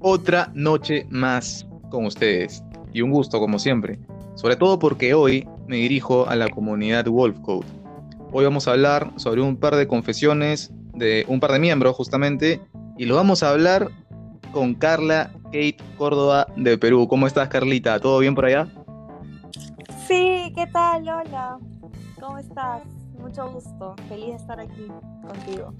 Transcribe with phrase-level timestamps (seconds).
[0.00, 2.62] otra noche más con ustedes.
[2.92, 3.98] Y un gusto, como siempre.
[4.34, 7.66] Sobre todo porque hoy me dirijo a la comunidad Wolfcode.
[8.32, 12.60] Hoy vamos a hablar sobre un par de confesiones de un par de miembros, justamente.
[12.96, 13.90] Y lo vamos a hablar
[14.52, 17.06] con Carla Kate Córdoba de Perú.
[17.08, 17.98] ¿Cómo estás, Carlita?
[18.00, 18.68] ¿Todo bien por allá?
[20.06, 21.02] Sí, ¿qué tal?
[21.02, 21.58] Hola.
[22.20, 22.82] ¿Cómo estás?
[23.20, 23.94] Mucho gusto.
[24.08, 24.88] Feliz de estar aquí
[25.26, 25.72] contigo.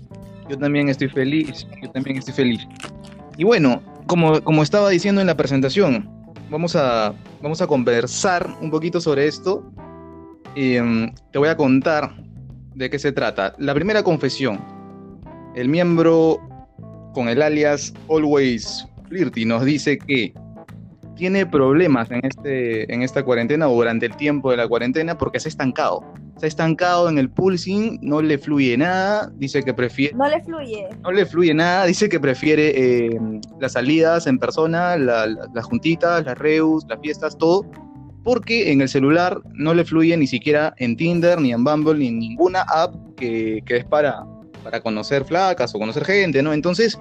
[0.49, 1.67] Yo también estoy feliz.
[1.83, 2.67] Yo también estoy feliz.
[3.37, 6.11] Y bueno, como, como estaba diciendo en la presentación,
[6.51, 9.71] vamos a, vamos a conversar un poquito sobre esto.
[10.57, 12.17] Y em, te voy a contar
[12.75, 13.55] de qué se trata.
[13.59, 14.59] La primera confesión.
[15.55, 16.41] El miembro
[17.15, 20.33] con el alias Always Flirty nos dice que
[21.15, 25.39] tiene problemas en, este, en esta cuarentena o durante el tiempo de la cuarentena porque
[25.39, 26.05] se ha estancado.
[26.43, 30.15] Ha estancado en el pulsing, no le fluye nada, dice que prefiere...
[30.15, 30.89] No le fluye.
[31.03, 33.21] No le fluye nada, dice que prefiere eh,
[33.61, 37.67] las salidas en persona, las juntitas, las reus, las fiestas, todo,
[38.23, 42.09] porque en el celular no le fluye ni siquiera en Tinder, ni en Bumble, ni
[42.09, 44.25] en ninguna app que, que es para,
[44.63, 46.53] para conocer flacas o conocer gente, ¿no?
[46.53, 46.99] Entonces,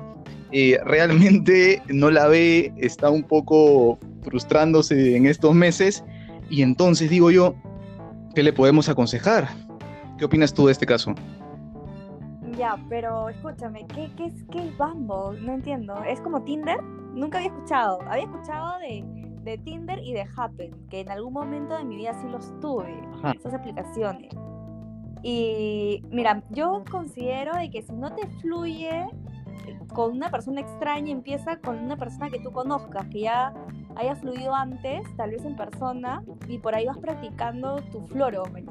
[0.51, 6.03] eh, realmente no la ve, está un poco frustrándose en estos meses
[6.49, 7.55] y entonces digo yo,
[8.37, 9.47] ¿qué le podemos aconsejar?
[10.15, 11.15] ¿Qué opinas tú de este caso?
[12.55, 15.41] Ya, pero escúchame, ¿qué, qué, es, qué es Bumble?
[15.41, 15.95] No entiendo.
[16.03, 16.79] ¿Es como Tinder?
[17.15, 17.99] Nunca había escuchado.
[18.03, 19.03] Había escuchado de,
[19.41, 22.93] de Tinder y de Happen, que en algún momento de mi vida sí los tuve,
[23.33, 24.31] esas aplicaciones.
[25.23, 29.07] Y mira, yo considero de que si no te fluye
[29.95, 33.51] con una persona extraña, empieza con una persona que tú conozcas, que ya
[33.97, 38.63] haya fluido antes, tal vez en persona, y por ahí vas practicando tu floro, ¿me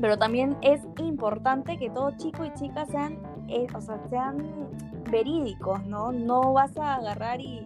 [0.00, 3.18] Pero también es importante que todo chico y chica sean,
[3.48, 4.70] eh, o sea, sean
[5.10, 6.12] verídicos, ¿no?
[6.12, 7.62] No vas a agarrar y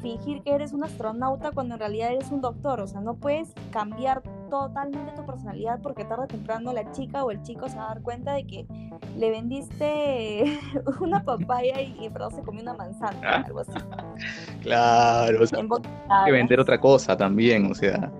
[0.00, 3.52] fingir que eres un astronauta cuando en realidad eres un doctor, o sea, no puedes
[3.70, 7.84] cambiar totalmente tu personalidad porque tarde o temprano la chica o el chico se va
[7.84, 8.66] a dar cuenta de que
[9.16, 10.44] le vendiste
[11.00, 13.42] una papaya y, perdón, se comió una manzana, ah.
[13.46, 13.72] algo así.
[14.62, 15.60] Claro, o sea,
[16.08, 18.10] hay que vender otra cosa también, o sea,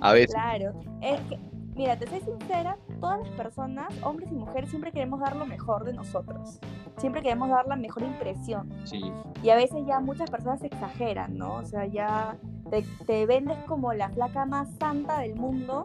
[0.00, 0.34] a veces.
[0.34, 1.38] Claro, es que,
[1.74, 5.84] mira, te soy sincera, todas las personas, hombres y mujeres, siempre queremos dar lo mejor
[5.84, 6.60] de nosotros.
[6.96, 8.68] Siempre queremos dar la mejor impresión.
[8.84, 9.00] Sí.
[9.42, 11.54] Y a veces ya muchas personas exageran, ¿no?
[11.54, 12.36] O sea, ya
[12.70, 15.84] te, vendes como la flaca más santa del mundo,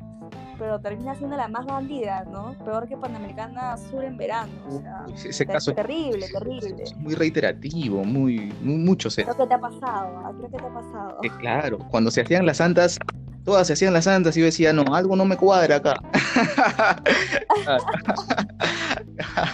[0.57, 2.55] pero termina siendo la más bandida, ¿no?
[2.63, 4.51] Peor que Panamericana Sur en verano.
[4.67, 6.83] O sea, ese caso terrible, terrible.
[6.83, 9.09] Es muy reiterativo, muy, muy mucho.
[9.09, 11.17] Creo que te ha pasado, creo que te ha pasado.
[11.39, 12.99] claro, cuando se hacían las santas,
[13.43, 15.95] todas se hacían las santas y yo decía, no, algo no me cuadra acá.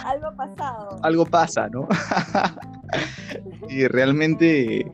[0.04, 0.98] algo ha pasado.
[1.02, 1.88] Algo pasa, ¿no?
[3.68, 4.86] y realmente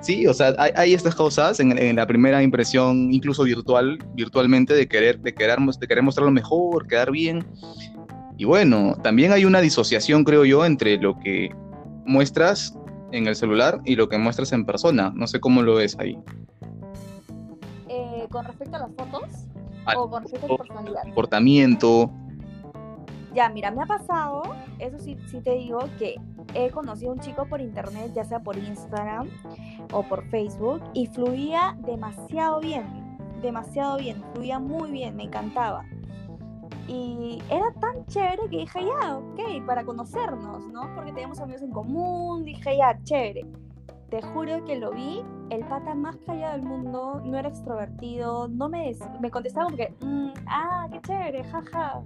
[0.00, 5.18] Sí, o sea, hay, estas cosas en, la primera impresión, incluso virtual, virtualmente, de querer,
[5.20, 7.44] de querer, de querer mostrar lo mejor, quedar bien.
[8.36, 11.50] Y bueno, también hay una disociación, creo yo, entre lo que
[12.06, 12.78] muestras
[13.10, 15.12] en el celular y lo que muestras en persona.
[15.16, 16.16] No sé cómo lo ves ahí.
[17.88, 19.28] Eh, ¿Con respecto a las fotos?
[19.96, 21.02] ¿O con respecto a tu personalidad?
[21.02, 22.12] Comportamiento.
[23.34, 24.42] Ya, mira, me ha pasado,
[24.78, 26.16] eso sí, sí te digo, que
[26.54, 29.28] he conocido a un chico por internet, ya sea por Instagram
[29.92, 32.84] o por Facebook, y fluía demasiado bien,
[33.42, 35.84] demasiado bien, fluía muy bien, me encantaba.
[36.86, 40.94] Y era tan chévere que dije, ya, ok, para conocernos, ¿no?
[40.94, 43.44] Porque teníamos amigos en común, dije, ya, chévere.
[44.10, 48.68] Te juro que lo vi, el pata más callado del mundo, no era extrovertido, no
[48.68, 52.00] me, me contestaba como que, mm, ah, qué chévere, jaja.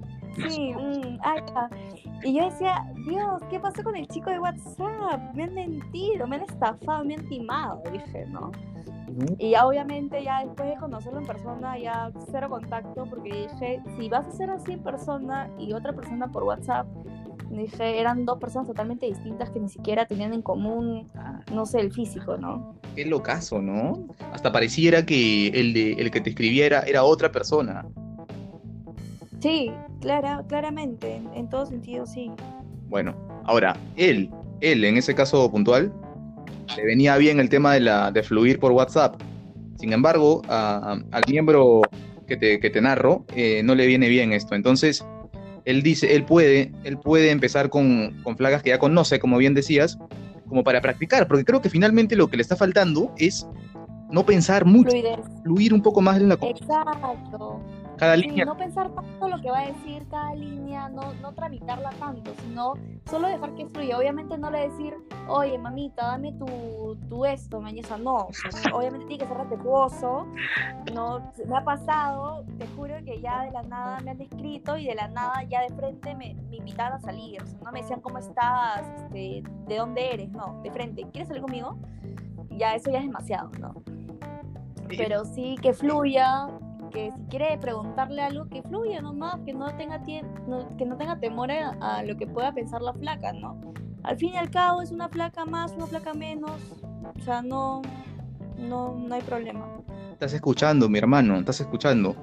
[0.48, 1.18] Sí, mm,
[2.24, 5.34] Y yo decía, Dios, ¿qué pasó con el chico de WhatsApp?
[5.34, 8.50] Me han mentido, me han estafado, me han timado, dije, ¿no?
[9.38, 14.08] Y ya obviamente ya después de conocerlo en persona, ya cero contacto, porque dije, si
[14.08, 16.86] vas a ser así en persona y otra persona por WhatsApp,
[17.58, 21.08] dije, eran dos personas totalmente distintas que ni siquiera tenían en común,
[21.52, 22.76] no sé, el físico, ¿no?
[22.94, 24.06] Qué locazo, ¿no?
[24.32, 27.86] Hasta pareciera que el, de, el que te escribiera era otra persona.
[29.40, 32.30] Sí, clara, claramente, en, todo sentido, sí.
[32.88, 33.14] Bueno,
[33.44, 35.92] ahora, él, él en ese caso puntual,
[36.76, 39.20] le venía bien el tema de, la, de fluir por WhatsApp.
[39.78, 41.82] Sin embargo, al miembro
[42.26, 44.54] que te, que te narro, eh, no le viene bien esto.
[44.54, 45.04] Entonces,
[45.64, 49.54] él dice, él puede, él puede empezar con, con flagas que ya conoce, como bien
[49.54, 49.98] decías,
[50.48, 53.46] como para practicar, porque creo que finalmente lo que le está faltando es
[54.10, 54.96] no pensar mucho,
[55.42, 57.60] fluir un poco más en la Exacto
[58.02, 58.44] cada línea.
[58.44, 62.74] no pensar tanto lo que va a decir cada línea, no, no tramitarla tanto, sino
[63.08, 63.96] solo dejar que fluya.
[63.96, 64.96] Obviamente no le decir,
[65.28, 67.96] oye, mamita, dame tu, tu esto, mañana.
[67.98, 68.26] No,
[68.74, 70.26] obviamente tiene que ser respetuoso.
[70.92, 74.86] No, me ha pasado, te juro que ya de la nada me han escrito y
[74.86, 77.40] de la nada ya de frente me, me invitaban a salir.
[77.40, 81.06] O sea, no me decían cómo estás, este, de dónde eres, no, de frente.
[81.12, 81.78] ¿Quieres salir conmigo?
[82.50, 83.74] Ya eso ya es demasiado, ¿no?
[84.88, 86.48] Pero sí que fluya,
[86.92, 90.22] que si quiere preguntarle algo, que fluya nomás, que no tenga, que
[90.84, 93.60] no tenga temor a, lo que pueda pensar la flaca, ¿no?
[94.02, 96.52] Al fin y al cabo es una flaca más, una flaca menos,
[97.02, 97.82] o sea, no,
[98.58, 99.66] no, no hay problema.
[100.12, 102.16] Estás escuchando, mi hermano, estás escuchando.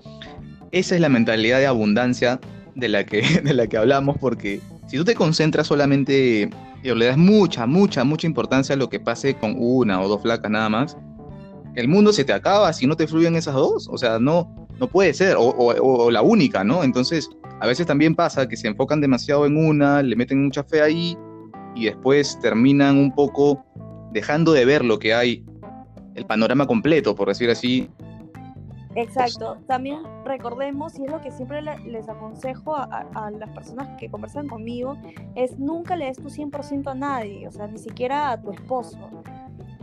[0.71, 2.39] Esa es la mentalidad de abundancia
[2.75, 6.49] de la que, de la que hablamos, porque si tú te concentras solamente
[6.83, 10.21] y le das mucha, mucha, mucha importancia a lo que pase con una o dos
[10.21, 10.97] flacas nada más,
[11.79, 13.87] el mundo se te acaba si no te fluyen esas dos.
[13.89, 16.83] O sea, no, no puede ser, o, la única, ¿no?
[16.83, 17.29] Entonces,
[17.59, 21.17] a veces también pasa que se enfocan demasiado en una, le meten mucha fe ahí
[21.75, 23.63] y después terminan un poco
[24.11, 25.45] dejando de ver lo que hay,
[26.15, 27.89] el panorama completo, por decir así.
[28.95, 29.57] Exacto.
[29.67, 34.97] También recordemos, y es lo que siempre les aconsejo a, las personas que conversan conmigo,
[35.35, 38.97] es nunca le des tu 100% a nadie, o sea, ni siquiera a tu esposo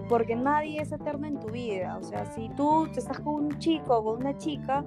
[0.09, 1.97] porque nadie es eterno en tu vida.
[1.99, 4.85] O sea, si tú te estás con un chico o con una chica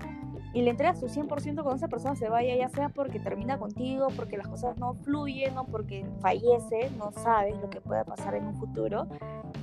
[0.53, 4.07] y le entregas tu 100% con esa persona se vaya, ya sea porque termina contigo,
[4.15, 8.47] porque las cosas no fluyen o porque fallece, no sabes lo que pueda pasar en
[8.47, 9.07] un futuro,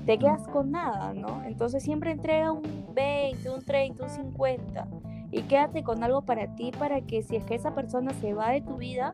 [0.05, 1.43] te quedas con nada, ¿no?
[1.44, 2.62] Entonces siempre entrega un
[2.94, 4.87] 20, un 30, un 50
[5.32, 8.50] y quédate con algo para ti para que si es que esa persona se va
[8.50, 9.12] de tu vida,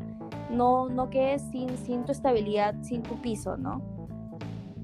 [0.50, 3.80] no, no quedes sin, sin tu estabilidad, sin tu piso, ¿no?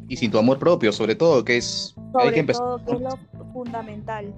[0.08, 1.94] Y sin tu amor propio, sobre todo, que es...
[2.14, 2.64] hay que empezar...
[2.64, 3.18] todo, que es lo
[3.52, 4.34] fundamental.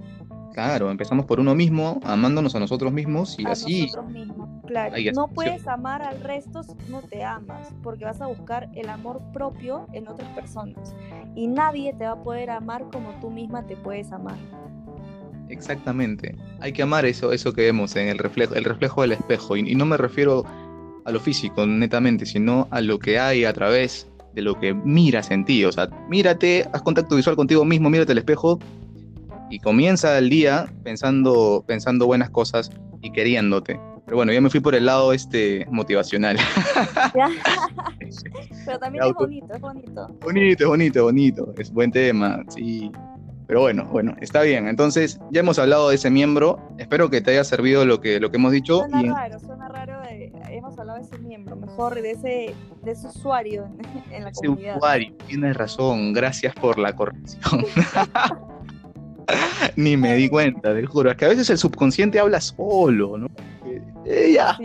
[0.53, 3.83] Claro, empezamos por uno mismo, amándonos a nosotros mismos y a así...
[3.83, 4.95] Nosotros mismos, claro.
[5.15, 9.21] No puedes amar al resto si no te amas, porque vas a buscar el amor
[9.31, 10.93] propio en otras personas.
[11.35, 14.35] Y nadie te va a poder amar como tú misma te puedes amar.
[15.47, 16.35] Exactamente.
[16.59, 19.55] Hay que amar eso, eso que vemos en el reflejo, el reflejo del espejo.
[19.55, 20.43] Y, y no me refiero
[21.05, 25.31] a lo físico, netamente, sino a lo que hay a través de lo que miras
[25.31, 25.63] en ti.
[25.65, 28.59] O sea, mírate, haz contacto visual contigo mismo, mírate al espejo
[29.49, 33.79] y comienza el día pensando, pensando buenas cosas y queriéndote.
[34.05, 36.37] Pero bueno, ya me fui por el lado este motivacional.
[38.65, 40.07] Pero también es bonito, es bonito.
[40.21, 41.53] Bonito, es bonito, bonito.
[41.57, 42.91] Es buen tema, sí.
[43.47, 44.67] Pero bueno, bueno, está bien.
[44.67, 46.59] Entonces, ya hemos hablado de ese miembro.
[46.77, 48.79] Espero que te haya servido lo que, lo que hemos dicho.
[48.79, 49.67] Suena raro, suena
[51.01, 53.69] ese miembro, mejor de ese, de ese usuario
[54.11, 56.13] en, la ese usuario, tienes razón.
[56.13, 57.65] Gracias por la corrección.
[59.75, 61.11] Ni me di cuenta, te juro.
[61.11, 63.27] Es que a veces el subconsciente habla solo, ¿no?
[64.05, 64.57] Eh, ya.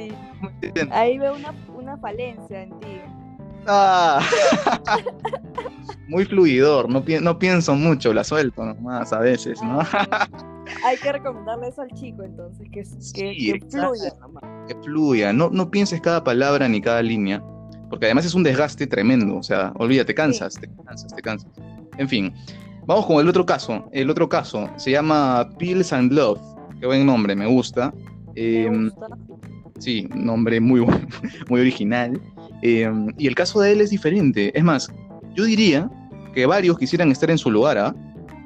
[0.91, 3.00] Ahí veo una, una falencia en ti.
[3.67, 4.21] Ah.
[6.09, 9.81] Muy fluidor, no, no pienso mucho, la suelto nomás a veces, ¿no?
[10.85, 12.83] Hay que recomendarle eso al chico entonces, que,
[13.35, 14.13] que, fluya
[14.69, 17.43] Que fluya, no, no pienses cada palabra ni cada línea,
[17.91, 21.51] porque además es un desgaste tremendo, o sea, olvídate, te cansas, te cansas, te cansas.
[21.99, 22.33] En fin,
[22.87, 23.89] vamos con el otro caso.
[23.93, 26.41] El otro caso se llama Pills and Love,
[26.79, 27.93] qué buen nombre, me gusta.
[28.35, 29.07] Me em, gusta.
[29.79, 30.81] Sí, nombre muy,
[31.49, 32.20] muy original.
[32.63, 34.56] Em, y el caso de él es diferente.
[34.56, 34.91] Es más,
[35.34, 35.91] yo diría
[36.34, 37.94] que varios quisieran estar en su lugar, ¿ah?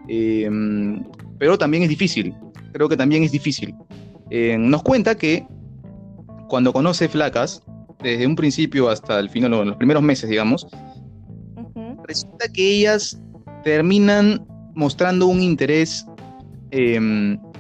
[0.09, 1.05] em,
[1.39, 2.35] pero también es difícil.
[2.73, 3.75] Creo que también es difícil.
[4.31, 5.47] Em, nos cuenta que
[6.49, 7.63] cuando conoce flacas,
[8.03, 10.67] desde un principio hasta el final, los primeros meses, digamos,
[12.09, 13.21] resulta que ellas
[13.63, 16.07] terminan mostrando un interés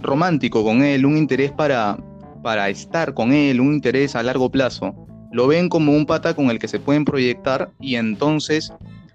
[0.03, 1.99] romántico con él, un interés para,
[2.43, 4.95] para estar con él, un interés a largo plazo
[5.33, 8.73] lo ven como un pata con el que se pueden proyectar y entonces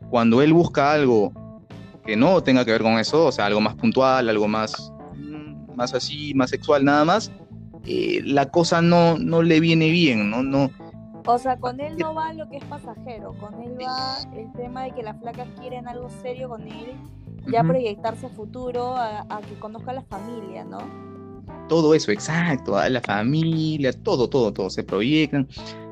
[0.10, 1.32] cuando él busca algo
[2.06, 5.76] que no tenga que ver con eso, o sea, algo más puntual, algo más, mm,
[5.76, 7.32] más así, más sexual nada más,
[7.86, 10.44] eh, la cosa no, no le viene bien, ¿no?
[10.44, 10.70] no
[11.28, 14.84] o sea, con él no va lo que es pasajero, con él va el tema
[14.84, 16.94] de que las flacas quieren algo serio con él,
[17.52, 20.78] ya proyectarse a futuro, a, a que conozca a la familia, ¿no?
[21.68, 25.48] Todo eso, exacto, a la familia, todo, todo, todo, se proyectan.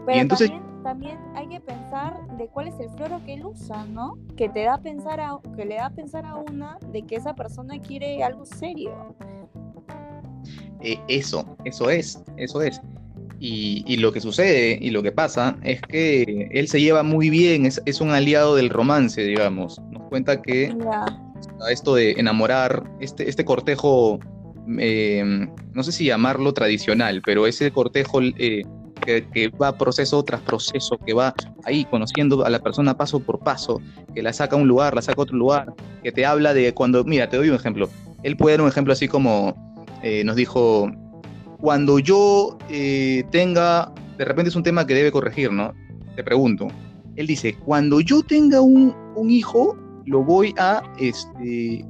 [0.05, 0.51] Pero entonces...
[0.83, 4.17] también, hay que pensar de cuál es el floro que él usa, ¿no?
[4.36, 7.15] Que te da a pensar a, que le da a pensar a una de que
[7.15, 9.15] esa persona quiere algo serio.
[10.81, 12.81] Eh, eso, eso es, eso es.
[13.39, 17.65] Y, lo que sucede y lo que pasa es que él se lleva muy bien,
[17.65, 19.81] es, es un aliado del romance, digamos.
[19.91, 20.74] Nos cuenta que
[21.69, 24.19] esto de enamorar, este, este cortejo
[24.79, 28.63] eh, no sé si llamarlo tradicional, pero ese cortejo eh,
[29.05, 31.33] que, va proceso tras proceso, que va
[31.65, 33.81] ahí conociendo a la persona paso por paso,
[34.13, 35.73] que la saca a un lugar, la saca a otro lugar,
[36.03, 37.89] que te habla de cuando, mira, te doy un ejemplo.
[38.23, 40.91] Él puede dar un ejemplo así como eh, nos dijo,
[41.59, 42.57] cuando yo
[43.31, 45.73] tenga, de repente es un tema que debe corregir, ¿no?
[46.15, 46.67] Te pregunto.
[47.15, 51.85] Él dice, cuando yo tenga un, un hijo, lo voy a este,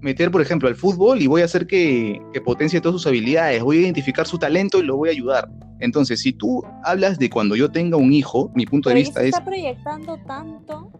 [0.00, 3.78] meter, por ejemplo, al fútbol y voy a hacer que, potencie todas sus habilidades, voy
[3.78, 5.48] a identificar su talento y lo voy a ayudar.
[5.80, 9.28] Entonces, si tú hablas de cuando yo tenga un hijo, mi punto de vista es...
[9.28, 10.90] está proyectando tanto.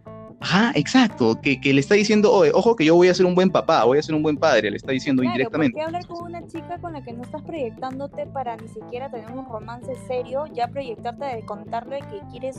[0.41, 3.49] Ajá, exacto, que, le está diciendo, Oye, ojo que yo voy a ser un buen
[3.49, 5.73] papá, voy a ser un buen padre, le está diciendo indirectamente.
[5.73, 9.11] ¿Por qué hablar con una chica con la que no estás proyectándote para ni siquiera
[9.11, 12.57] tener un romance serio, ya proyectarte de contarle que quieres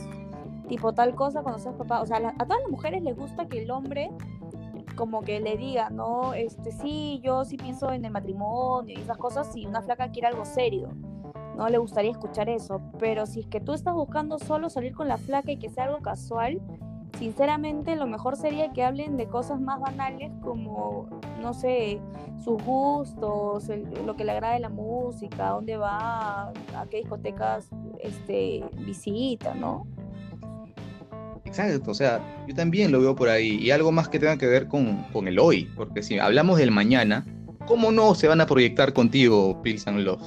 [0.69, 2.01] tipo tal cosa cuando seas papá?
[2.01, 4.11] O sea, a todas las mujeres les gusta que el hombre
[4.95, 9.17] como que le diga, no, este sí, yo sí pienso en el matrimonio y esas
[9.17, 10.89] cosas, si una flaca quiere algo serio,
[11.55, 15.07] no le gustaría escuchar eso, pero si es que tú estás buscando solo salir con
[15.07, 16.61] la flaca y que sea algo casual,
[17.17, 21.07] sinceramente lo mejor sería que hablen de cosas más banales como,
[21.41, 21.99] no sé,
[22.43, 23.69] sus gustos,
[24.05, 29.85] lo que le agrade la música, dónde va, a qué discotecas este, visita, ¿no?
[31.45, 33.57] Exacto, o sea, yo también lo veo por ahí.
[33.57, 37.25] Y algo más que tenga que ver con, el hoy, porque si hablamos del mañana,
[37.71, 40.21] ¿cómo no se van a proyectar contigo, Pills and Love?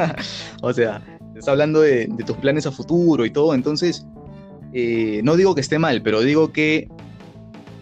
[0.62, 1.02] o sea,
[1.34, 4.06] estás hablando de, tus planes a futuro y todo, entonces,
[4.72, 6.88] eh, no digo que esté mal, pero digo que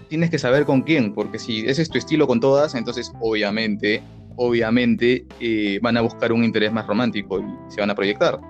[0.09, 4.03] tienes que saber con quién, porque si ese es tu estilo con todas, entonces obviamente,
[4.35, 8.41] obviamente eh, van a buscar un interés más romántico y se van a proyectar.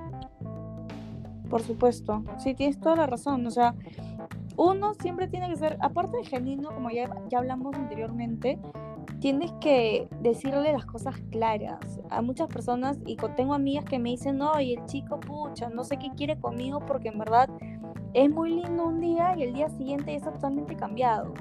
[1.51, 3.75] Por supuesto, sí, tienes toda la razón, o sea,
[4.57, 8.59] uno siempre tiene que ser, aparte de genuino, como ya, ya hablamos anteriormente,
[9.21, 12.01] tienes que decirle las cosas claras.
[12.11, 15.85] A muchas personas, y tengo amigas que me dicen, no, y el chico, pucha, no
[15.85, 17.49] sé qué quiere conmigo porque en verdad
[18.15, 21.35] es muy lindo un día y el día siguiente está totalmente cambiado.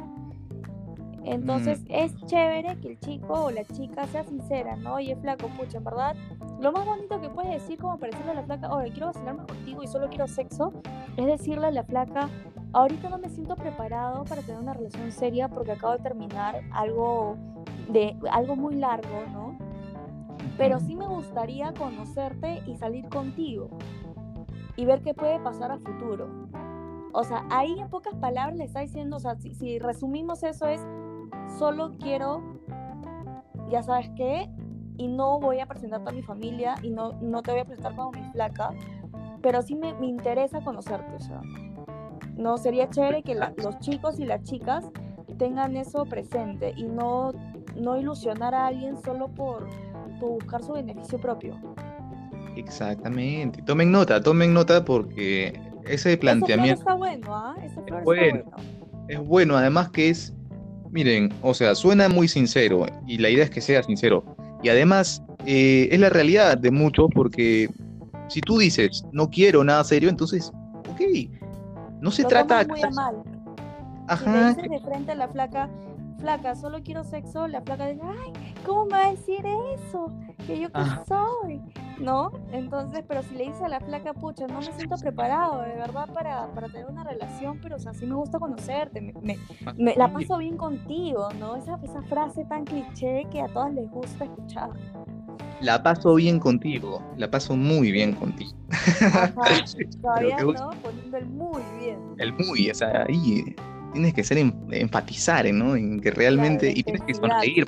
[1.23, 1.87] Entonces mm.
[1.89, 4.99] es chévere que el chico o la chica sea sincera, ¿no?
[4.99, 6.15] Y es flaco, pucha, en verdad,
[6.59, 9.45] lo más bonito que puedes decir como para decirle a la flaca, oye, quiero vacilarme
[9.45, 10.71] contigo y solo quiero sexo,
[11.17, 12.29] es decirle a la flaca,
[12.73, 17.37] ahorita no me siento preparado para tener una relación seria porque acabo de terminar algo
[17.89, 19.57] de algo muy largo, ¿no?
[20.57, 23.69] Pero sí me gustaría conocerte y salir contigo
[24.77, 26.27] y ver qué puede pasar a futuro.
[27.13, 30.85] O sea, ahí en pocas palabras le está diciendo, o sea, si, resumimos eso es,
[31.57, 32.41] solo quiero,
[33.69, 34.49] ya sabes qué,
[34.97, 37.95] y no voy a presentarte a mi familia y no, no te voy a presentar
[37.95, 38.71] como mi flaca,
[39.41, 41.41] pero sí me, me interesa conocerte, o sea.
[42.35, 44.91] No sería chévere que los chicos y las chicas
[45.37, 47.31] tengan eso presente y no,
[47.75, 49.67] no ilusionar a alguien solo por,
[50.19, 51.55] buscar su beneficio propio.
[52.55, 53.61] Exactamente.
[53.61, 57.55] Tomen nota, tomen nota porque ese planteamiento está bueno, ¿ah?
[57.61, 58.43] es bueno.
[59.07, 60.33] Es bueno, además que es,
[60.89, 64.23] miren, o sea, suena muy sincero y la idea es que sea sincero.
[64.63, 67.69] Y además eh, es la realidad de muchos porque
[68.29, 70.51] si tú dices no quiero nada serio, entonces,
[70.89, 71.01] ok,
[72.01, 72.65] no se trata...
[72.65, 73.21] Muy mal.
[74.07, 74.55] Ajá.
[74.55, 75.69] Si le de frente a la flaca,
[76.15, 79.43] flaca, solo quiero sexo, la flaca dice, ay, ¿cómo me va a decir
[79.73, 80.11] eso?
[80.45, 81.61] Que yo qué soy,
[81.99, 82.31] ¿no?
[82.51, 86.07] Entonces, pero si le dice a la flaca, pucha, no me siento preparado, de verdad,
[86.13, 89.13] para, para tener una relación, pero o sea, sí me gusta conocerte, me,
[89.77, 91.55] me, la paso bien contigo, ¿no?
[91.55, 94.69] Esa, esa frase tan cliché que a todas les gusta escuchar
[95.61, 98.51] la paso bien contigo, la paso muy bien contigo.
[100.01, 101.99] todavía no, poniendo el muy bien.
[102.17, 103.55] El muy, o sea, ahí
[103.95, 104.37] tienes que ser
[104.71, 105.77] enfatizar, ¿no?
[105.77, 107.65] En que realmente, y tienes que sonreír,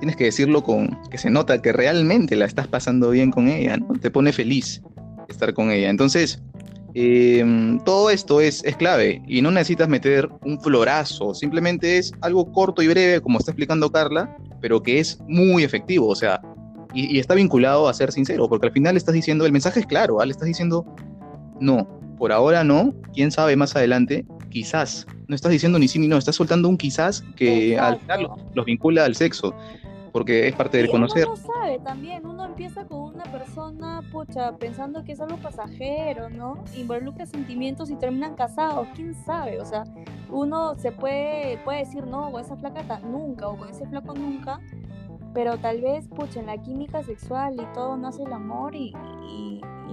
[0.00, 3.76] tienes que decirlo con, que se nota que realmente la estás pasando bien con ella,
[3.76, 3.88] ¿no?
[4.00, 4.82] Te pone feliz
[5.28, 5.90] estar con ella.
[5.90, 6.42] Entonces,
[6.94, 12.50] em, todo esto es, es clave y no necesitas meter un florazo, simplemente es algo
[12.50, 16.40] corto y breve, como está explicando Carla, pero que es muy efectivo, o sea,
[16.94, 20.14] y, está vinculado a ser sincero, porque al final estás diciendo, el mensaje es claro,
[20.14, 20.30] ¿vale?
[20.30, 20.86] estás diciendo,
[21.60, 21.86] no,
[22.16, 25.06] por ahora no, quién sabe más adelante, quizás.
[25.26, 28.64] No estás diciendo ni sí ni no, estás soltando un quizás que al final los,
[28.64, 29.54] vincula al sexo,
[30.12, 31.26] porque es parte del conocer.
[31.26, 36.28] Uno no sabe también, uno empieza con una persona, pucha, pensando que es algo pasajero,
[36.28, 36.62] ¿no?
[36.76, 39.84] Involucra sentimientos y terminan casados, quién sabe, o sea,
[40.30, 44.60] uno se puede, puede decir, no, con esa flaca nunca, o con ese flaco nunca,
[45.34, 48.92] pero tal vez, pucha, en la química sexual y todo nace el amor y,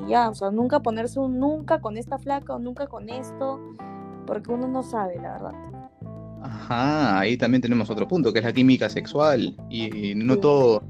[0.08, 3.60] ya, o sea, nunca ponerse un nunca con esta flaca o nunca con esto,
[4.26, 5.54] porque uno no sabe, la verdad.
[6.44, 10.84] Ajá, ahí también tenemos otro punto, que es la química sexual, y no todo,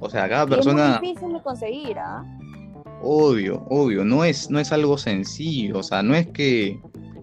[0.00, 0.94] O sea, cada persona...
[0.94, 2.24] es muy difícil de conseguir, ¿ah?
[3.02, 6.80] Obvio, obvio, no es, no es algo sencillo, o sea, no es que...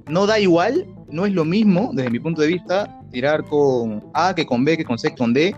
[0.09, 4.33] No da igual, no es lo mismo, desde mi punto de vista, tirar con A
[4.33, 5.55] que con B, que con C, que con D,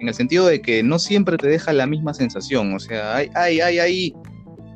[0.00, 3.30] en el sentido de que no siempre te deja la misma sensación, o sea, hay,
[3.34, 4.14] hay, hay, hay,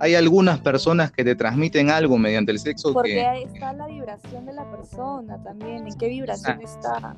[0.00, 4.46] hay algunas personas que te transmiten algo mediante el sexo Porque ahí está la vibración
[4.46, 7.16] de la persona también, en qué vibración está.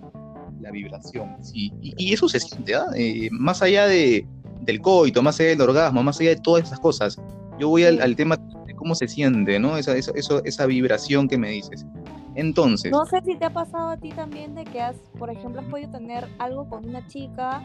[0.60, 2.86] La vibración, sí, y, eso se siente, ¿ah?
[2.94, 4.26] eh, más allá de,
[4.60, 7.18] del coito, más allá del orgasmo, más allá de todas esas cosas,
[7.58, 9.76] yo voy al, tema de cómo se siente, ¿no?
[9.78, 11.86] Esa, esa, esa vibración que me dices.
[12.34, 12.92] Entonces.
[12.92, 15.66] No sé si te ha pasado a ti también de que has, por ejemplo, has
[15.66, 17.62] podido tener algo con una chica,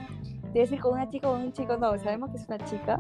[0.54, 3.00] de decir con una chica o con un chico, no, sabemos que es una chica.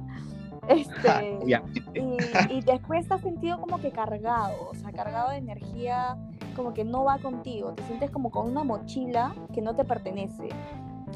[0.67, 1.39] Este,
[2.49, 6.17] y, después te has sentido como que cargado, o sea, cargado de energía,
[6.55, 10.49] como que no va contigo, te sientes como con una mochila que no te pertenece.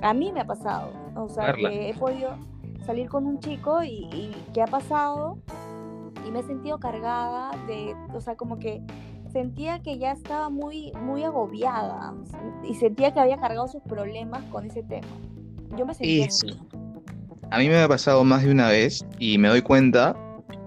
[0.02, 2.38] A mí me ha pasado, o sea, que he podido
[2.86, 5.40] salir con un chico y, y que ha pasado
[6.26, 8.82] y me he sentido cargada de, o sea, como que
[9.32, 12.14] sentía que ya estaba muy, muy agobiada
[12.64, 15.08] y sentía que había cargado sus problemas con ese tema.
[15.78, 16.60] Yo me sentía Así.
[17.52, 20.16] A mí me ha pasado más de una vez y me doy cuenta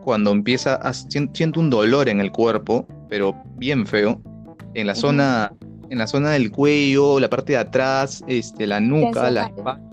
[0.04, 4.20] cuando empieza a siento un dolor en el cuerpo, pero bien feo,
[4.74, 5.52] en la zona
[5.90, 9.92] en la zona del cuello, la parte de atrás, este la nuca, la espalda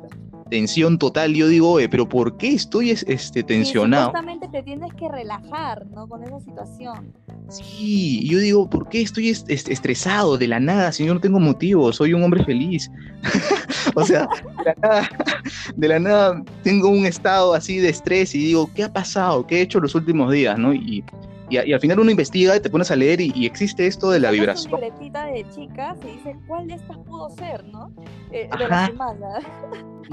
[0.49, 1.33] tensión total.
[1.33, 4.07] Yo digo, pero ¿por qué estoy este, tensionado?
[4.07, 6.07] justamente te tienes que relajar, ¿no?
[6.07, 7.13] Con esa situación.
[7.49, 11.91] Sí, yo digo, ¿por qué estoy estresado de la nada si yo no tengo motivo?
[11.91, 12.91] Soy un hombre feliz.
[13.95, 14.27] o sea,
[14.57, 15.09] de la, nada,
[15.75, 19.45] de la, nada, tengo un estado así de estrés y digo, ¿qué ha pasado?
[19.47, 20.57] ¿Qué he hecho los últimos días?
[20.59, 20.73] ¿no?
[20.73, 21.03] Y,
[21.49, 24.31] y, al final uno investiga y te pones a leer y, existe esto de la
[24.31, 24.73] vibración.
[24.73, 27.91] Una libretita de chicas y dice, ¿cuál de estas pudo ser, no?
[28.31, 29.39] Eh, de la semana.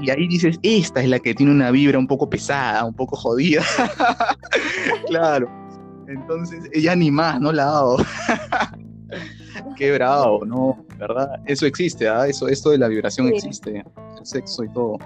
[0.01, 3.15] Y ahí dices, esta es la que tiene una vibra un poco pesada, un poco
[3.15, 3.63] jodida.
[5.07, 5.66] claro.
[6.07, 7.97] Entonces, ella ni más, no la hago.
[9.77, 10.85] Qué bravo, ¿no?
[10.97, 11.41] ¿Verdad?
[11.45, 12.27] Eso existe, ¿ah?
[12.27, 13.83] Eso, esto de la vibración existe.
[14.17, 14.97] El sexo y todo.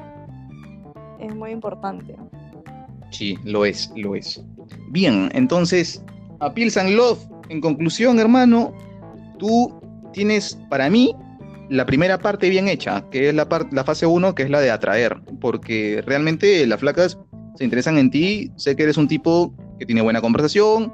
[1.20, 2.16] Es muy importante.
[3.12, 4.42] Sí, lo es, lo es.
[4.90, 6.04] Bien, entonces,
[6.40, 8.74] a Pills and Love, en conclusión, hermano,
[9.38, 9.74] tú
[10.14, 11.16] tienes para mí
[11.70, 14.72] la primera parte bien hecha, que es la, la fase 1, que es la de
[14.72, 17.18] atraer, porque realmente las flacas
[17.56, 20.94] se interesan en ti, sé que eres un tipo que tiene buena conversación,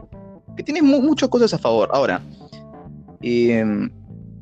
[0.56, 1.90] que tiene muchas cosas a favor.
[1.94, 2.22] Ahora,
[3.22, 3.90] em,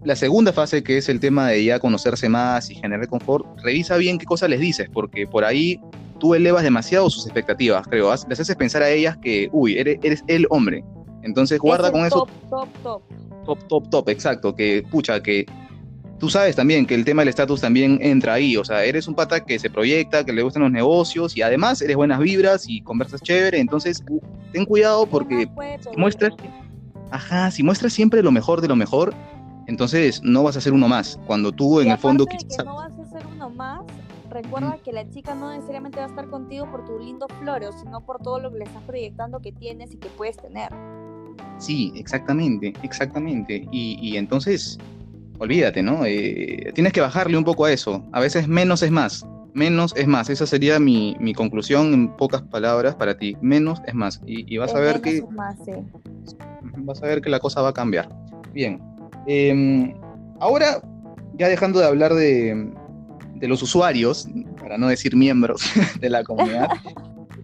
[0.03, 3.97] la segunda fase, que es el tema de ya conocerse más y generar confort, revisa
[3.97, 5.79] bien qué cosas les dices, porque por ahí
[6.19, 8.13] tú elevas demasiado sus expectativas, creo.
[8.29, 10.83] Les haces pensar a ellas que, uy, eres, eres el hombre.
[11.23, 12.27] Entonces guarda con eso.
[12.49, 13.01] Top, top,
[13.45, 13.67] top.
[13.67, 14.55] Top, top, exacto.
[14.55, 15.45] Que, pucha, que
[16.19, 18.57] tú sabes también que el tema del estatus también entra ahí.
[18.57, 21.81] O sea, eres un pata que se proyecta, que le gustan los negocios y además
[21.81, 23.59] eres buenas vibras y conversas chévere.
[23.59, 24.03] Entonces,
[24.51, 25.47] ten cuidado porque
[25.89, 26.33] si muestras,
[27.11, 29.13] ajá, si muestras siempre lo mejor de lo mejor,
[29.67, 31.19] entonces no vas a ser uno más.
[31.25, 32.65] Cuando tú en el fondo quizás.
[32.65, 33.81] No vas a ser uno más,
[34.29, 38.01] recuerda que la chica no necesariamente va a estar contigo por tu lindo floro, sino
[38.05, 40.69] por todo lo que le estás proyectando que tienes y que puedes tener.
[41.57, 43.67] Sí, exactamente, exactamente.
[43.71, 44.77] Y, entonces,
[45.39, 46.05] olvídate, ¿no?
[46.05, 48.03] Eh, tienes que bajarle un poco a eso.
[48.11, 49.25] A veces menos es más.
[49.53, 50.29] Menos es más.
[50.29, 53.37] Esa sería mi, conclusión en pocas palabras para ti.
[53.41, 54.21] Menos es más.
[54.25, 55.23] Y, vas a ver que.
[56.77, 58.09] Vas a ver que la cosa va a cambiar.
[58.53, 58.81] Bien.
[59.27, 59.93] Em,
[60.39, 60.81] ahora,
[61.37, 62.69] ya dejando de hablar de,
[63.35, 64.27] de los usuarios,
[64.59, 65.63] para no decir miembros
[65.99, 66.69] de la comunidad,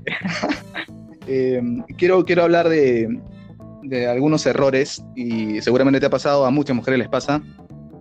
[1.28, 1.62] eh,
[1.98, 3.20] quiero, quiero hablar de,
[3.84, 7.42] de, algunos errores y seguramente te ha pasado, a muchas mujeres les pasa,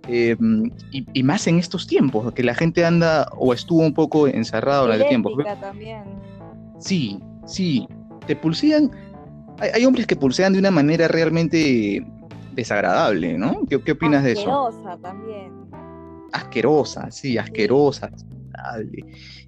[0.07, 0.35] eh,
[0.91, 5.01] y, más en estos tiempos, que la gente anda o estuvo un poco encerrado en
[5.01, 5.31] el tiempo.
[5.59, 6.03] también.
[6.79, 7.87] Sí, sí,
[8.25, 8.91] te pulsean.
[9.59, 12.05] Hay, hay, hombres que pulsean de una manera realmente
[12.53, 13.61] desagradable, ¿no?
[13.69, 14.69] ¿Qué, qué opinas de eso?
[15.01, 15.61] también
[16.31, 18.09] asquerosa, sí, asquerosa,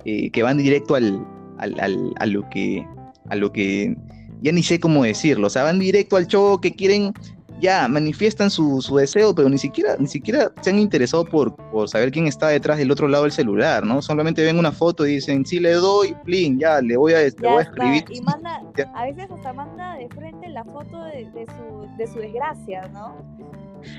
[0.06, 1.26] eh, que van directo al,
[1.58, 2.86] a lo que,
[3.30, 3.96] a lo que,
[4.42, 7.14] ya ni sé cómo decirlo, o sea, van directo al show que quieren,
[7.60, 12.12] ya, manifiestan su, deseo, pero ni siquiera, ni siquiera se han interesado por, por, saber
[12.12, 14.02] quién está detrás del otro lado del celular, ¿no?
[14.02, 17.32] Solamente ven una foto y dicen, sí, le doy, plin, ya, le voy a, le
[17.32, 18.06] voy a escribir.
[18.10, 18.62] Y manda,
[18.94, 23.16] a veces hasta manda de frente la foto de, su, de su desgracia, ¿no?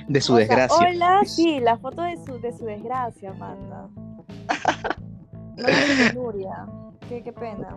[0.08, 0.88] de su desgracia.
[0.88, 3.88] hola, sí, la foto de su, de su desgracia, manda.
[5.56, 6.12] No es.
[7.08, 7.76] Qué, qué pena.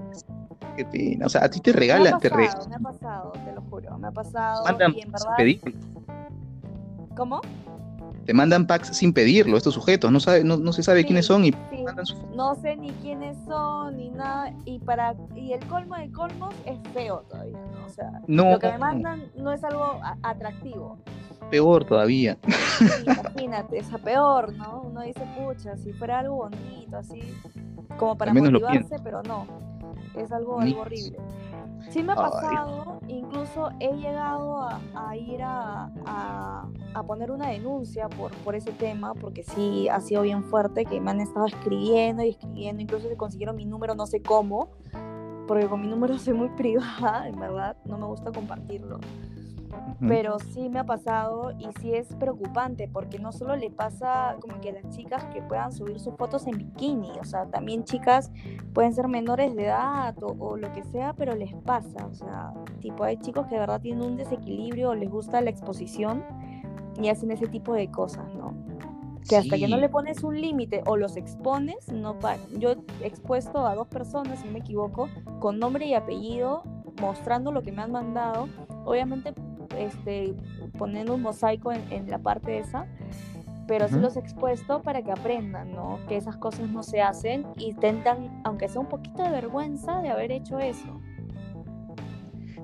[0.78, 1.26] Qué pena.
[1.26, 2.04] O sea, a ti te regalan.
[2.22, 3.98] Me ha pasado, me ha pasado, te lo juro.
[3.98, 4.64] Me ha pasado.
[4.64, 5.36] Manda, y en verdad.
[5.38, 5.60] Pedí.
[7.16, 7.42] ¿Cómo?
[8.26, 11.26] te mandan packs sin pedirlo, estos sujetos, no, sabe, no, no se sabe Sí, quiénes
[11.26, 11.82] son y sí.
[11.86, 14.52] mandan su No sé ni quiénes son, ni nada.
[14.66, 17.86] Y para y el colmo de colmos es feo todavía, ¿no?
[17.86, 18.52] O sea, No.
[18.52, 20.98] lo que me mandan no es algo atractivo.
[21.50, 22.38] peor todavía.
[22.80, 24.82] Sí, imagínate, es a peor, ¿no?
[24.82, 27.22] Uno dice, pucha, si fuera algo bonito, así,
[27.98, 29.48] como para Al menos lo motivarse, pero no.
[30.18, 31.18] Es algo, algo horrible.
[31.90, 37.48] Sí me ha pasado, incluso he llegado a, a ir a, a- a poner una
[37.50, 41.46] denuncia por, por ese tema, porque sí ha sido bien fuerte, que me han estado
[41.46, 44.70] escribiendo y escribiendo, incluso se consiguieron mi número, no sé cómo,
[45.48, 49.00] porque con mi número soy muy privada, en verdad, no me gusta compartirlo.
[50.00, 54.60] Pero sí me ha pasado y sí es preocupante porque no solo le pasa como
[54.62, 58.32] que a las chicas que puedan subir sus fotos en bikini, o sea, también chicas
[58.74, 62.54] pueden ser menores de edad o, o lo que sea, pero les pasa, o sea,
[62.80, 66.24] tipo hay chicos que de verdad tienen un desequilibrio o les gusta la exposición
[67.02, 68.54] y hacen ese tipo de cosas, ¿no?
[69.28, 72.60] Que hasta que no le pones un límite o los expones, no paran.
[72.60, 72.72] Yo
[73.02, 76.64] he expuesto a dos personas, si no me equivoco, con nombre y apellido,
[77.02, 78.48] mostrando lo que me han mandado.
[78.86, 79.34] Obviamente,
[79.78, 80.34] este,
[80.78, 82.88] poniendo un mosaico en, en la parte esa,
[83.68, 84.04] pero sí Ujú.
[84.04, 86.00] los he expuesto para que aprendan, ¿no?
[86.08, 90.10] Que esas cosas no se hacen y tengan, aunque sea un poquito de vergüenza de
[90.10, 91.02] haber hecho eso.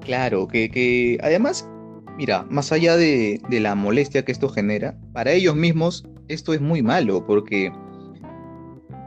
[0.02, 1.70] Claro, que, que además,
[2.18, 6.62] mira, más allá de, de la molestia que esto genera, para ellos mismos esto es
[6.62, 7.72] muy malo, porque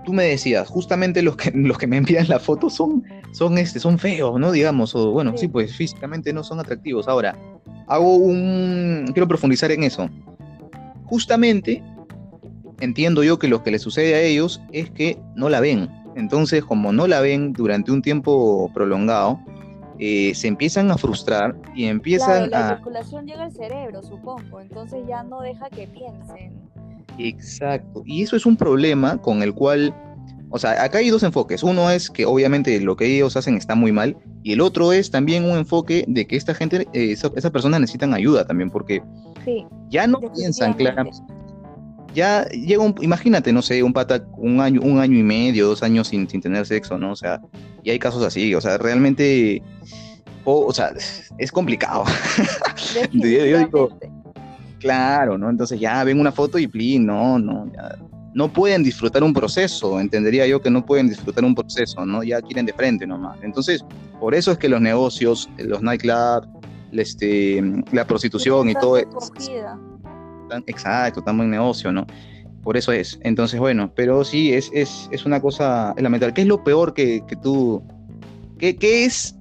[0.04, 3.80] tú me decías, justamente los que, los que me envían la foto son, son, este,
[3.80, 4.52] son feos, ¿no?
[4.52, 5.38] Digamos, o bueno, sí.
[5.38, 5.48] Sí.
[5.48, 7.08] pues físicamente no son atractivos.
[7.08, 7.36] Ahora,
[7.86, 9.10] hago un...
[9.12, 10.08] quiero profundizar en eso.
[11.04, 11.82] Justamente,
[12.80, 15.88] entiendo yo que lo que les sucede a ellos es que no la ven.
[16.16, 19.38] Entonces, como no la ven durante un tiempo prolongado,
[19.98, 22.72] eh, se empiezan a frustrar y empiezan la a...
[22.72, 26.52] eyaculación llega al cerebro, supongo, entonces ya no deja que piensen.
[27.18, 28.02] Exacto.
[28.04, 29.94] Y eso es un problema con el cual,
[30.50, 31.62] o sea, acá hay dos enfoques.
[31.62, 35.10] Uno es que obviamente lo que ellos hacen está muy mal y el otro es
[35.10, 39.02] también un enfoque de que esta gente, eh, esa, esa persona necesitan ayuda también porque
[39.44, 41.18] Sí, ya no piensan claramente.
[42.14, 45.82] Ya llega un, imagínate, no sé, un pata un año, un año y medio, dos
[45.82, 47.12] años sin, sin tener sexo, ¿no?
[47.12, 47.40] O sea,
[47.82, 49.62] y hay casos así, o sea, realmente,
[50.44, 50.92] o, o sea,
[51.38, 52.04] es complicado.
[53.12, 53.98] yo digo-.
[54.80, 55.50] Claro, ¿no?
[55.50, 57.96] Entonces ya ven una foto y plin, no, no, ya
[58.36, 62.22] no pueden disfrutar un proceso, entendería yo que no pueden disfrutar un proceso, ¿no?
[62.22, 63.38] Ya quieren de frente nomás.
[63.42, 63.82] Entonces,
[64.20, 66.46] por eso es que los negocios, los nightclubs,
[66.92, 69.08] este, la prostitución y todo eso,
[70.66, 72.06] exacto, tan buen negocio, ¿no?
[72.62, 73.18] Por eso es.
[73.22, 76.34] Entonces, bueno, pero sí, es, es, es una cosa elemental.
[76.34, 77.82] ¿Qué es lo peor que, que tú...
[78.58, 79.34] ¿Qué, qué es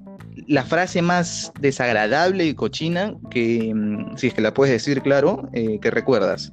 [0.46, 5.50] la frase más desagradable y cochina que, mm, si es que la puedes decir, claro,
[5.52, 6.50] eh, que recuerdas?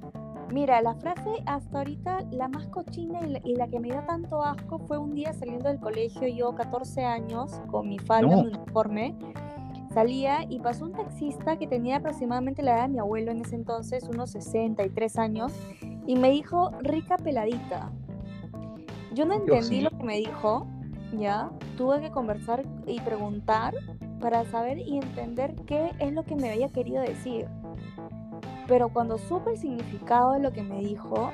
[0.54, 4.04] Mira, la frase hasta ahorita, la más cochina y la, y la que me dio
[4.06, 8.44] tanto asco fue un día saliendo del colegio, yo 14 años, con mi falda, No.
[8.44, 9.16] mi uniforme,
[9.96, 13.56] salía y pasó un taxista que tenía aproximadamente la edad de mi abuelo en ese
[13.56, 15.52] entonces, unos 63 años,
[16.06, 17.92] y me dijo, rica peladita.
[19.16, 20.68] Yo no entendí lo que me dijo,
[21.18, 23.74] ya, tuve que conversar y preguntar
[24.20, 27.48] para saber y entender qué es lo que me había querido decir.
[28.68, 31.32] Pero cuando supe el significado de lo que me dijo,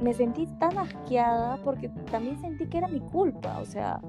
[0.00, 3.58] me sentí tan asqueada porque también sentí que era mi culpa.
[3.60, 4.00] O sea,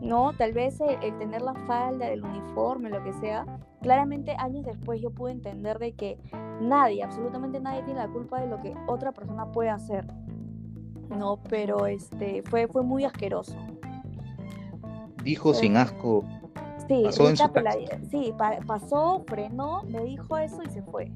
[0.00, 3.46] no, tal vez el, el tener la falda, el uniforme, lo que sea.
[3.80, 6.18] Claramente años después yo pude entender de que
[6.60, 10.06] nadie, absolutamente nadie tiene la culpa de lo que otra persona puede hacer.
[11.08, 13.56] No, pero este fue, fue muy asqueroso.
[15.24, 16.24] Dijo sin asco.
[16.88, 17.44] Sí, Pasó en su
[18.10, 21.12] sí, pa- pasó, frenó, me dijo eso y se fue.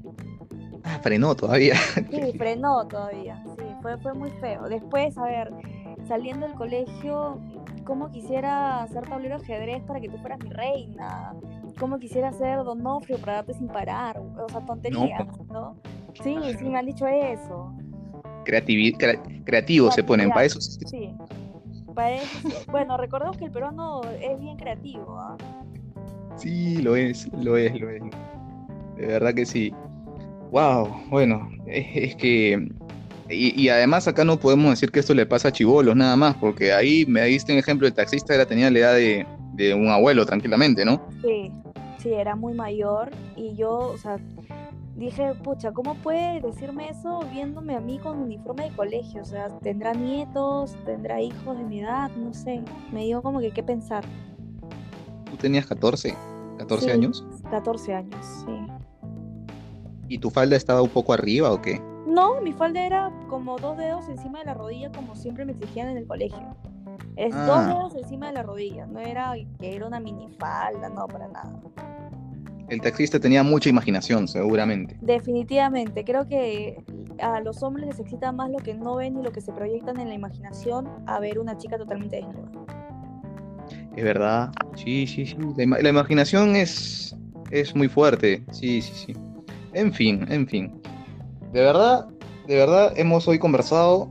[0.85, 1.75] Ah, frenó todavía.
[2.11, 3.43] Sí, frenó todavía.
[3.57, 4.69] Sí, fue, fue muy feo.
[4.69, 5.51] Después, a ver,
[6.07, 7.39] saliendo del colegio,
[7.83, 11.33] ¿cómo quisiera hacer tablero de ajedrez para que tú fueras mi reina?
[11.79, 14.19] ¿Cómo quisiera ser Donofrio para darte sin parar?
[14.19, 15.75] O sea, tonterías, ¿no?
[16.23, 17.73] Sí, sí, me han dicho eso.
[18.45, 20.61] Creativi- crea- creativo se ponen, para eso.
[20.61, 21.13] sí.
[21.95, 22.49] Para eso.
[22.71, 25.35] Bueno, recordemos que el peruano es bien creativo, ¿ah?
[26.37, 28.03] Sí, lo es, lo es, lo es.
[28.97, 29.73] De verdad que sí.
[30.51, 32.69] Wow, bueno, es, que.
[33.29, 36.35] Y, y además acá no podemos decir que esto le pasa a chivolos nada más,
[36.35, 39.87] porque ahí me diste un ejemplo, el taxista era, tenía la edad de, de un
[39.89, 41.01] abuelo tranquilamente, ¿no?
[41.23, 41.51] Sí,
[41.97, 44.17] sí, era muy mayor y yo, o sea,
[44.95, 49.23] dije, pucha, ¿cómo puede decirme eso viéndome a mí con uniforme de colegio?
[49.23, 50.75] O sea, ¿tendrá nietos?
[50.85, 52.11] ¿Tendrá hijos de mi edad?
[52.15, 52.61] No sé,
[52.93, 54.03] me dio como que qué pensar.
[55.31, 56.15] Tú tenías 14,
[56.59, 56.91] 14 Sí.
[56.91, 58.55] años, 14 años, sí.
[60.15, 61.81] Y tu falda estaba un poco arriba o qué?
[62.07, 65.89] No, mi falda era como dos dedos encima de la rodilla, como siempre me exigían
[65.89, 66.39] en el colegio.
[67.17, 67.67] Es dos Ah.
[67.67, 71.51] dedos encima de la rodilla, no era que era una minifalda, no, para nada.
[72.69, 74.97] El taxista tenía mucha imaginación, seguramente.
[75.01, 76.77] Definitivamente, creo que
[77.21, 79.99] a los hombres les excita más lo que no ven y lo que se proyectan
[79.99, 82.49] en la imaginación a ver una chica totalmente desnuda.
[83.95, 84.51] Es verdad.
[84.75, 85.35] Sí, sí, sí.
[85.57, 87.15] La, la imaginación es,
[87.51, 88.43] es muy fuerte.
[88.51, 89.13] Sí, sí, sí.
[89.75, 90.71] En fin, en fin.
[91.51, 92.07] De verdad,
[92.47, 94.09] de verdad, hemos hoy conversado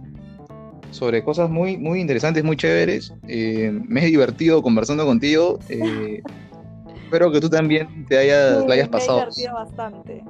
[0.90, 3.12] sobre cosas muy, muy interesantes, muy chéveres.
[3.26, 5.58] Eh, me he divertido conversando contigo.
[5.68, 6.22] Eh,
[7.04, 9.18] espero que tú también te hayas, Sí, la hayas me he pasado.
[9.20, 10.24] divertido bastante.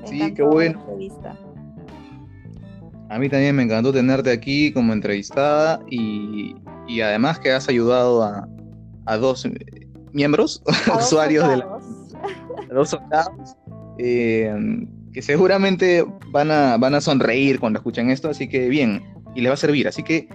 [0.00, 0.84] Me Sí, qué bueno.
[3.08, 6.56] A mí también me encantó tenerte aquí como entrevistada y,
[6.88, 8.48] y además que has ayudado a,
[9.06, 9.46] a dos
[10.12, 11.64] miembros, A dos usuarios de la,
[12.70, 13.54] a dos soldados,
[13.98, 14.54] eh,
[15.12, 19.02] que seguramente van a, van a sonreír cuando escuchen esto, así que bien,
[19.34, 19.88] y les va a servir.
[19.88, 20.28] Así que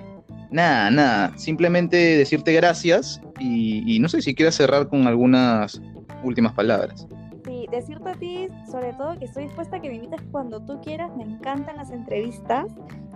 [0.51, 5.81] nada, nada, simplemente decirte gracias y, y no sé si quieres cerrar con algunas
[6.23, 7.07] últimas palabras.
[7.45, 10.81] Sí, decirte a ti, sobre todo, que estoy dispuesta a que me invites cuando tú
[10.81, 11.15] quieras.
[11.15, 12.65] Me encantan las entrevistas,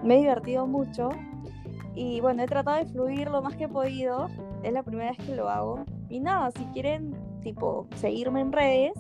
[0.03, 1.09] me he divertido mucho.
[1.95, 4.29] Y bueno, he tratado de fluir lo más que he podido.
[4.63, 5.83] Es la primera vez que lo hago.
[6.09, 8.93] Y nada, si quieren, tipo, seguirme en redes,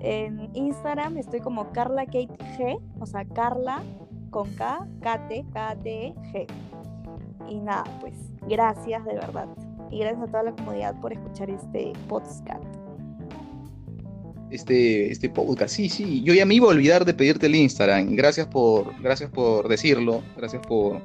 [0.00, 3.82] en Instagram estoy como Carla Kate G, o sea, Carla
[4.30, 6.46] con K, Kate, K-T, G.
[7.48, 8.14] Y nada, pues,
[8.48, 9.48] gracias de verdad.
[9.90, 12.64] Y gracias a toda la comunidad por escuchar este podcast.
[14.50, 15.74] este, este podcast.
[15.74, 18.14] Sí, sí, yo ya me iba a olvidar de pedirte el Instagram.
[18.14, 21.00] Gracias por, gracias por decirlo, gracias por,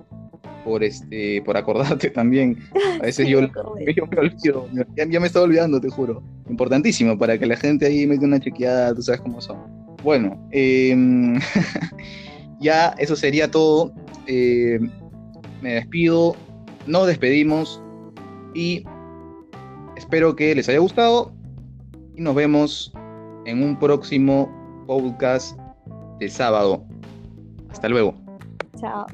[0.66, 2.58] por, este, por acordarte también.
[3.00, 3.94] A veces Sí, yo, me acordé.
[3.94, 6.22] yo me olvido, ya, ya me estaba olvidando, te juro.
[6.50, 9.58] Importantísimo para que la gente ahí mete una chequeada, tú sabes cómo son.
[10.04, 11.40] Bueno, em,
[12.60, 13.94] ya eso sería todo.
[14.28, 14.80] Eh,
[15.62, 16.36] me despido,
[16.88, 17.82] nos despedimos
[18.54, 18.84] y
[19.96, 21.32] espero que les haya gustado
[22.16, 22.92] y nos vemos
[23.46, 24.52] en un próximo
[24.88, 25.58] podcast
[26.20, 26.84] de sábado.
[27.70, 28.16] Hasta luego.
[28.80, 29.06] Chao.